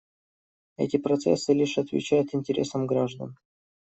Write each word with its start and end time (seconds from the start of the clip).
Эти 0.77 0.97
процессы 0.97 1.53
лишь 1.53 1.77
отвечают 1.77 2.33
интересам 2.33 2.87
граждан. 2.87 3.37